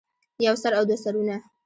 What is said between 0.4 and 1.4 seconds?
يو سر او دوه سرونه